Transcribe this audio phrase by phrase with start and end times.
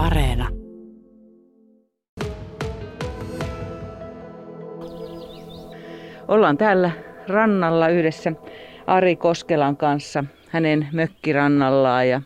[0.00, 0.48] Areena.
[6.28, 6.90] Ollaan täällä
[7.28, 8.32] rannalla yhdessä
[8.86, 12.22] Ari Koskelan kanssa hänen mökkirannallaan ja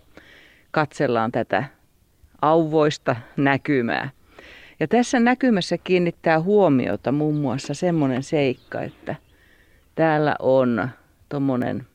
[0.70, 1.64] katsellaan tätä
[2.42, 4.10] auvoista näkymää.
[4.80, 9.14] Ja tässä näkymässä kiinnittää huomiota muun muassa semmoinen seikka, että
[9.94, 10.88] täällä on
[11.28, 11.86] tuommoinen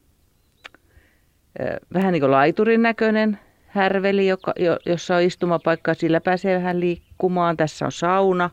[1.93, 3.39] vähän niin kuin laiturin näköinen
[3.69, 4.53] härveli, joka,
[4.85, 5.93] jossa on istumapaikka.
[5.93, 7.57] Sillä pääsee vähän liikkumaan.
[7.57, 8.49] Tässä on sauna,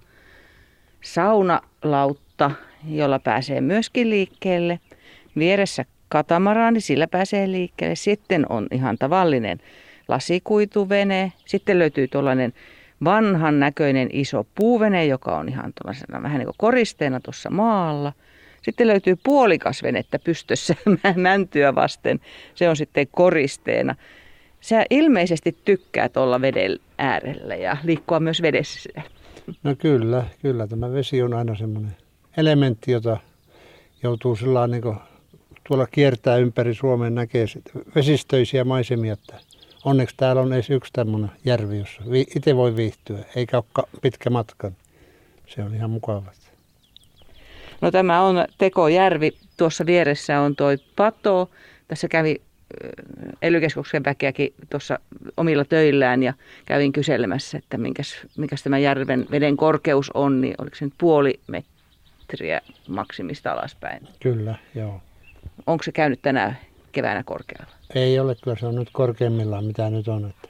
[1.05, 2.51] saunalautta,
[2.89, 4.81] jolla pääsee myöskin liikkeelle.
[5.39, 7.97] Vieressä katamaraani, sillä pääsee liikkeelle.
[7.97, 9.59] Sitten on ihan tavallinen
[10.09, 11.33] lasikuituvene.
[11.45, 12.53] Sitten löytyy tuollainen
[13.05, 15.73] vanhan näköinen iso puuvene, joka on ihan
[16.23, 18.13] vähän niin kuin koristeena tuossa maalla.
[18.63, 20.75] Sitten löytyy puolikas venettä pystössä
[21.17, 22.21] mäntyä vasten.
[22.55, 23.95] Se on sitten koristeena.
[24.67, 28.91] Sä ilmeisesti tykkäät olla veden äärellä ja liikkua myös vedessä.
[29.63, 30.67] No kyllä, kyllä.
[30.67, 31.97] Tämä vesi on aina semmoinen
[32.37, 33.17] elementti, jota
[34.03, 34.83] joutuu sillä niin
[35.69, 37.47] tuolla kiertää ympäri Suomen näkee
[37.95, 39.13] vesistöisiä maisemia.
[39.13, 39.35] Että
[39.85, 42.03] onneksi täällä on edes yksi tämmöinen järvi, jossa
[42.37, 44.73] itse voi viihtyä, eikä ole pitkä matka.
[45.47, 46.33] Se on ihan mukavaa.
[47.81, 49.33] No tämä on Tekojärvi.
[49.57, 51.51] Tuossa vieressä on toi Pato.
[51.89, 52.41] Tässä kävi
[53.43, 54.99] elykeskuksen väkeäkin tuossa
[55.37, 56.35] omilla töillään ja
[56.67, 61.41] kävin kyselemässä, että minkäs, minkäs tämä järven veden korkeus on, niin oliko se nyt puoli
[61.47, 64.09] metriä maksimista alaspäin?
[64.21, 65.01] Kyllä, joo.
[65.67, 66.55] Onko se käynyt tänä
[66.93, 67.73] keväänä korkealla?
[67.95, 70.25] Ei ole, kyllä se on nyt korkeimmillaan, mitä nyt on.
[70.31, 70.49] Että...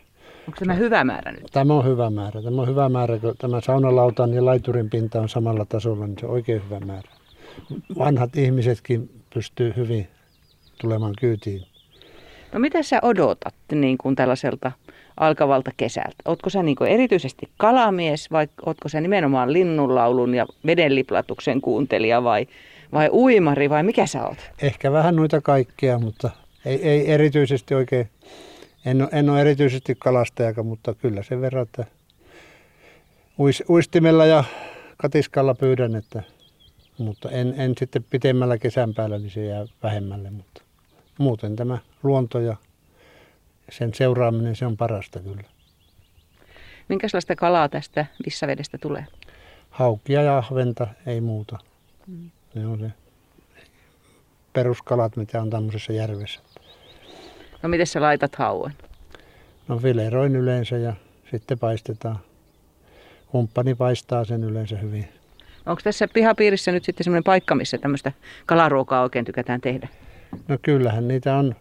[0.48, 1.42] Onko tämä hyvä määrä nyt?
[1.52, 2.42] Tämä on hyvä määrä.
[2.42, 6.26] Tämä on hyvä määrä, kun tämä saunalautan ja laiturin pinta on samalla tasolla, niin se
[6.26, 7.10] on oikein hyvä määrä.
[7.98, 10.08] Vanhat ihmisetkin pystyy hyvin
[10.80, 11.66] tulemaan kyytiin.
[12.52, 14.72] No mitä sä odotat niin kuin tällaiselta
[15.16, 16.16] alkavalta kesältä?
[16.24, 22.46] Ootko sä niin kuin erityisesti kalamies vai ootko sä nimenomaan linnunlaulun ja vedenliplatuksen kuuntelija vai,
[22.92, 24.38] vai uimari vai mikä sä oot?
[24.62, 26.30] Ehkä vähän noita kaikkea, mutta
[26.64, 28.08] ei, ei erityisesti oikein,
[28.86, 31.84] en ole, en ole erityisesti kalastaja, mutta kyllä sen verran, että
[33.38, 34.44] uis, uistimella ja
[34.96, 36.22] katiskalla pyydän, että,
[36.98, 40.30] mutta en, en sitten pitemmällä kesän päällä, niin se jää vähemmälle.
[40.30, 40.62] Mutta
[41.18, 42.56] muuten tämä luonto ja
[43.70, 45.48] sen seuraaminen, se on parasta kyllä.
[46.88, 49.06] Minkälaista kalaa tästä vissavedestä tulee?
[49.70, 51.58] Haukia ja ahventa, ei muuta.
[52.06, 52.30] Mm.
[52.54, 52.92] Ne on se
[54.52, 56.40] peruskalat, mitä on tämmöisessä järvessä.
[57.62, 58.72] No miten sä laitat hauen?
[59.68, 60.94] No fileroin yleensä ja
[61.30, 62.18] sitten paistetaan.
[63.26, 65.08] Kumppani paistaa sen yleensä hyvin.
[65.66, 68.12] Onko tässä pihapiirissä nyt sitten semmoinen paikka, missä tämmöistä
[68.46, 69.88] kalaruokaa oikein tykätään tehdä?
[70.48, 71.54] No kyllähän niitä on,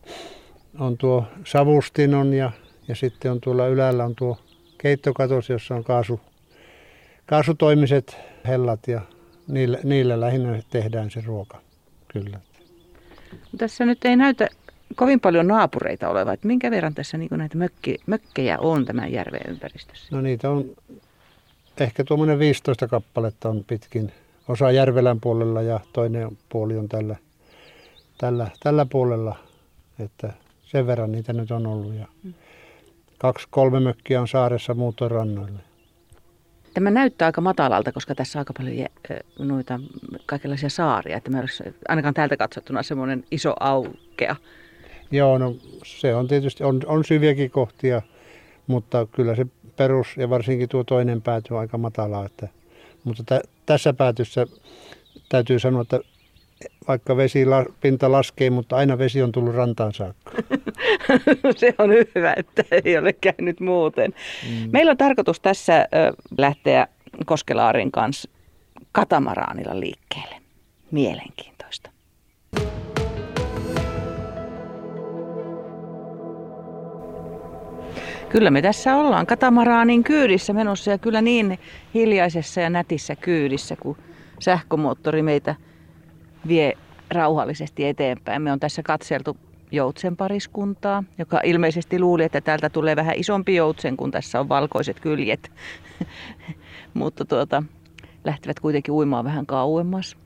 [0.79, 2.51] on tuo savustinon ja,
[2.87, 4.37] ja sitten on tuolla ylällä on tuo
[4.77, 6.19] keittokatos, jossa on kaasu,
[7.25, 8.17] kaasutoimiset
[8.47, 9.01] hellat ja
[9.47, 11.61] niillä, niillä lähinnä tehdään se ruoka.
[12.07, 12.39] Kyllä.
[13.57, 14.47] Tässä nyt ei näytä
[14.95, 16.33] kovin paljon naapureita olevan.
[16.33, 20.15] Että minkä verran tässä niin näitä mökki, mökkejä on tämän järven ympäristössä?
[20.15, 20.65] No niitä on
[21.79, 24.11] ehkä tuommoinen 15 kappaletta on pitkin.
[24.47, 27.15] Osa Järvelän puolella ja toinen puoli on tällä
[28.17, 29.35] tällä, tällä puolella,
[29.99, 30.33] että
[30.65, 31.93] sen verran niitä nyt on ollut.
[31.93, 32.33] Ja mm.
[33.17, 35.59] kaksi, kolme mökkiä on saaressa, muut on rannoille.
[36.73, 38.87] Tämä näyttää aika matalalta, koska tässä on aika paljon
[39.39, 39.79] noita
[40.25, 41.17] kaikenlaisia saaria.
[41.17, 44.35] Että olisi ainakaan täältä katsottuna semmoinen iso aukea.
[45.11, 45.55] Joo, no
[45.85, 48.01] se on tietysti, on, on syviäkin kohtia,
[48.67, 49.45] mutta kyllä se
[49.75, 52.25] perus ja varsinkin tuo toinen pääty on aika matalaa.
[52.25, 52.47] Että,
[53.03, 54.47] mutta t- tässä päätyssä
[55.29, 55.99] täytyy sanoa, että
[56.87, 60.31] vaikka vesipinta laskee, mutta aina vesi on tullut rantaan saakka.
[61.57, 64.13] Se on hyvä, että ei ole käynyt muuten.
[64.49, 64.69] Mm.
[64.71, 65.87] Meillä on tarkoitus tässä
[66.37, 66.87] lähteä
[67.25, 68.29] Koskelaarin kanssa
[68.91, 70.35] katamaraanilla liikkeelle.
[70.91, 71.89] Mielenkiintoista.
[78.29, 81.59] Kyllä me tässä ollaan katamaraanin kyydissä menossa ja kyllä niin
[81.93, 83.97] hiljaisessa ja nätissä kyydissä, kun
[84.39, 85.55] sähkömoottori meitä
[86.47, 86.73] vie
[87.11, 88.41] rauhallisesti eteenpäin.
[88.41, 89.37] Me on tässä katseltu
[89.71, 94.99] joutsen pariskuntaa, joka ilmeisesti luuli, että täältä tulee vähän isompi joutsen, kun tässä on valkoiset
[94.99, 95.51] kyljet.
[96.93, 97.63] Mutta tuota,
[98.23, 100.17] lähtivät kuitenkin uimaan vähän kauemmas.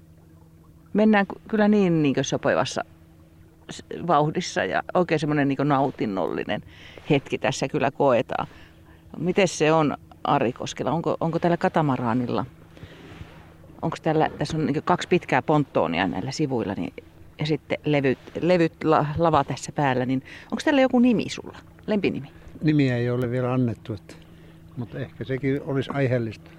[0.94, 2.82] Mennään kyllä niin, niin sopivassa
[4.08, 6.62] vauhdissa ja oikein semmoinen niin nautinnollinen
[7.10, 8.48] hetki tässä kyllä koetaan.
[9.18, 10.92] Miten se on Ari Koskela?
[10.92, 12.46] Onko, onko tällä katamaraanilla
[13.82, 16.94] onko tällä, tässä on niin kaksi pitkää ponttoonia näillä sivuilla niin,
[17.40, 22.28] ja sitten levyt, levyt la, lava tässä päällä, niin onko tällä joku nimi sulla, lempinimi?
[22.64, 24.16] Nimiä ei ole vielä annettu, että
[24.78, 26.52] mutta ehkä sekin olisi aiheellista.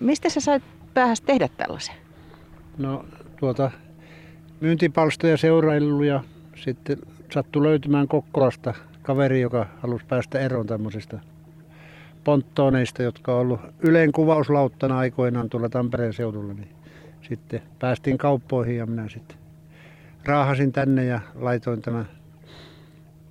[0.00, 0.62] Mistä sä sait
[0.94, 1.94] päähäs tehdä tällaisen?
[2.78, 3.04] No
[3.36, 3.70] tuota
[4.60, 6.24] myyntipalstoja seuraillut ja
[6.56, 6.98] sitten
[7.32, 11.20] sattui löytymään Kokkolasta kaveri, joka halusi päästä eroon tämmöisistä
[12.24, 16.54] ponttooneista, jotka on ollut Yleen kuvauslauttana aikoinaan tuolla Tampereen seudulla.
[16.54, 16.68] Niin
[17.22, 19.36] sitten päästiin kauppoihin ja minä sitten
[20.24, 22.08] raahasin tänne ja laitoin tämän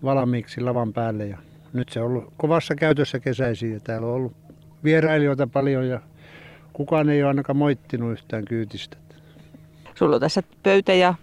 [0.03, 1.27] valmiiksi lavan päälle.
[1.27, 1.37] Ja
[1.73, 4.33] nyt se on ollut kovassa käytössä kesäisiin ja täällä on ollut
[4.83, 5.99] vierailijoita paljon ja
[6.73, 8.97] kukaan ei ole ainakaan moittinut yhtään kyytistä.
[9.95, 11.13] Sulla on tässä pöytä ja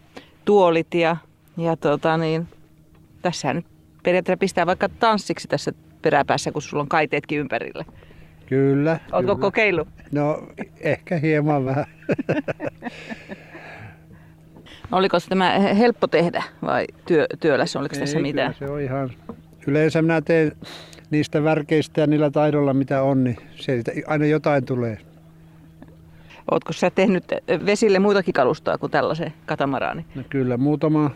[0.45, 1.17] tuolit ja,
[1.57, 2.49] ja tota niin,
[3.23, 3.67] tässä nyt
[4.03, 5.73] periaatteessa pistää vaikka tanssiksi tässä
[6.03, 7.85] peräpäässä, kun sulla on kaiteetkin ympärillä.
[8.47, 9.01] Kyllä.
[9.13, 9.47] Oletko kyllä.
[9.47, 9.89] kokeillut?
[10.13, 10.43] No
[10.81, 11.87] ehkä hieman vähän.
[14.93, 17.77] Oliko se tämä helppo tehdä vai työ, työläs?
[17.77, 18.55] Oliko tässä Ei, mitään?
[18.55, 19.11] Kyllä se on ihan...
[19.67, 20.53] Yleensä minä teen
[21.11, 24.99] niistä värkeistä ja niillä taidolla mitä on, niin sieltä aina jotain tulee.
[26.51, 27.25] Oletko sä tehnyt
[27.67, 30.05] vesille muutakin kalustoa kuin tällaisen katamaraani?
[30.15, 31.11] No kyllä muutama,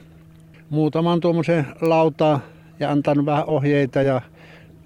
[0.71, 2.41] muutaman tuommoisen lautaa
[2.81, 4.21] ja antanut vähän ohjeita ja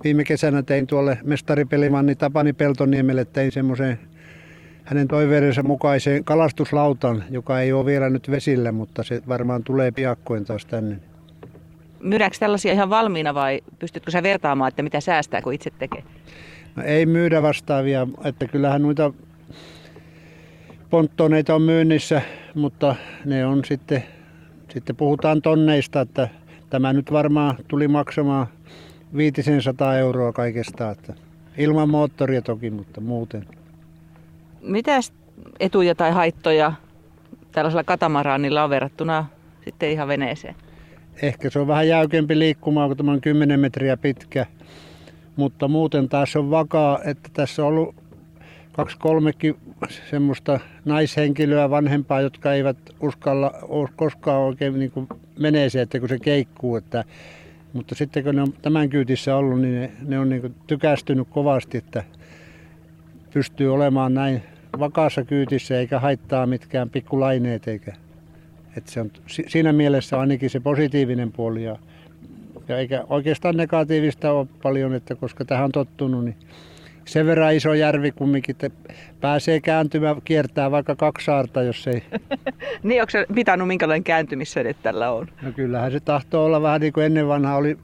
[0.05, 3.99] viime kesänä tein tuolle mestaripelimanni Tapani Peltoniemelle tein semmoisen
[4.85, 10.45] hänen toiveidensa mukaisen kalastuslautan, joka ei ole vielä nyt vesillä, mutta se varmaan tulee piakkoin
[10.45, 10.97] taas tänne.
[12.01, 16.03] Myydäänkö tällaisia ihan valmiina vai pystytkö sä vertaamaan, että mitä säästää, kun itse tekee?
[16.77, 19.13] No ei myydä vastaavia, että kyllähän noita
[20.91, 22.23] ponttoneita on myynnissä,
[22.55, 24.05] mutta ne on sitten,
[24.69, 26.29] sitten puhutaan tonneista, että
[26.71, 28.47] tämä nyt varmaan tuli maksamaan
[29.17, 31.15] 500 euroa kaikesta, että
[31.59, 33.47] ilman moottoria toki, mutta muuten.
[34.61, 35.01] Mitä
[35.61, 36.73] etuja tai haittoja
[37.53, 39.27] tällaisella katamaraanilla on verrattuna
[39.65, 40.55] sitten ihan veneeseen?
[41.23, 44.47] Ehkä se on vähän jäykempi liikkumaan, kun tämä on 10 metriä pitkä,
[45.37, 47.95] mutta muuten taas on vakaa, että tässä on ollut
[48.73, 49.57] kaksi kolmekin
[50.11, 53.53] semmoista naishenkilöä vanhempaa, jotka eivät uskalla
[53.97, 55.09] koskaan oikein niin kuin
[55.39, 56.77] menee se, että kun se keikkuu.
[56.77, 57.05] Että,
[57.75, 61.79] mutta sitten kun ne on tämän kyytissä ollut, niin ne, ne on niin tykästynyt kovasti,
[61.79, 62.05] että
[63.33, 64.43] pystyy olemaan näin
[64.79, 67.93] vakaassa kyytissä eikä haittaa mitkään pikkulaineet eikä.
[68.77, 71.79] Että se on siinä mielessä ainakin se positiivinen puoli ja,
[72.69, 76.37] ja eikä oikeastaan negatiivista ole paljon, että koska tähän on tottunut, niin
[77.05, 82.03] sen verran iso järvi kumminkin, että pääsee kääntymään, kiertää vaikka kaksi saarta, jos ei.
[82.83, 85.29] niin, onko se mitannut minkälainen kääntymissäde tällä on?
[85.43, 87.79] No kyllähän se tahtoo olla vähän niin kuin ennen vanha oli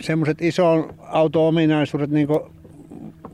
[0.00, 2.40] semmoiset iso auto-ominaisuudet niin kuin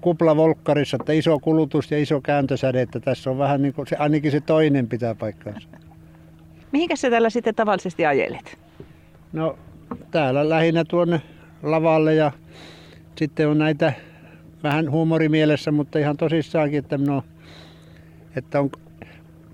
[0.01, 4.33] kuplavolkkarissa, että iso kulutus ja iso kääntösäde, että tässä on vähän niin kuin se, ainakin
[4.33, 5.69] se toinen pitää paikkaansa.
[6.73, 8.59] Mihinkä sä tällä sitten tavallisesti ajelet?
[9.33, 9.59] No
[10.11, 11.23] täällä lähinnä tuonne
[11.63, 12.33] lavalle ja
[13.17, 13.93] sitten on näitä
[14.63, 17.25] vähän huumorimielessä, mutta ihan tosissaankin, että, no,
[18.37, 18.71] että on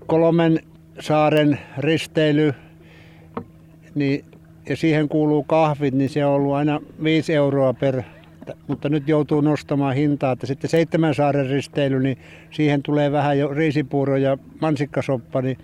[0.05, 0.59] kolmen
[0.99, 2.53] saaren risteily
[3.95, 4.25] niin,
[4.69, 8.03] ja siihen kuuluu kahvit, niin se on ollut aina 5 euroa per,
[8.67, 12.17] mutta nyt joutuu nostamaan hintaa, että sitten seitsemän saaren risteily, niin
[12.51, 15.57] siihen tulee vähän jo riisipuuro ja mansikkasoppa, niin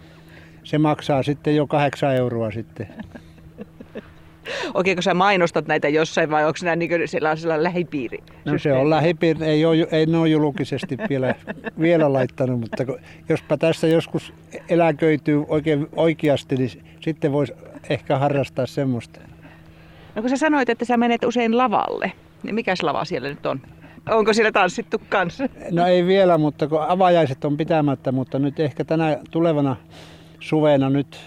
[0.64, 2.88] se maksaa sitten jo kahdeksan euroa sitten.
[4.74, 8.18] Oikein kun sä mainostat näitä jossain vai onko nämä niin sellaisella lähipiiri?
[8.46, 11.36] No se on lähipiiri, ei, ole, ei ne ole julkisesti vielä,
[11.80, 14.34] vielä laittanut, mutta kun, jospa tässä joskus
[14.70, 16.70] eläköityy oikein oikeasti, niin
[17.02, 17.54] sitten voisi
[17.90, 19.20] ehkä harrastaa semmoista.
[20.16, 22.12] No kun sä sanoit, että sä menet usein lavalle,
[22.44, 23.62] niin mikäs lava siellä nyt on?
[24.10, 25.44] Onko siellä tanssittu kanssa?
[25.72, 29.76] No ei vielä, mutta kun avajaiset on pitämättä, mutta nyt ehkä tänä tulevana
[30.40, 31.20] suvena nyt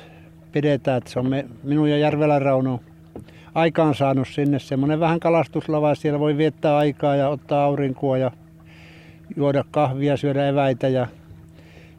[0.53, 2.81] pidetään, että se on me, minun ja Järvelän Rauno
[3.59, 5.95] aikaan saanut sinne semmoinen vähän kalastuslava.
[5.95, 8.31] Siellä voi viettää aikaa ja ottaa aurinkoa ja
[9.37, 10.89] juoda kahvia, syödä eväitä.
[10.89, 11.07] Ja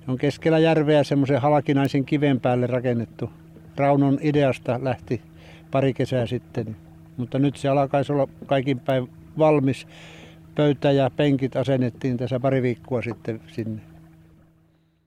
[0.08, 3.30] on keskellä järveä semmoisen halkinaisen kiven päälle rakennettu.
[3.78, 5.22] Raunon ideasta lähti
[5.72, 6.76] pari kesää sitten.
[7.18, 9.88] Mutta nyt se alkaisi olla kaikin päin valmis.
[10.56, 13.89] Pöytä ja penkit asennettiin tässä pari viikkoa sitten sinne.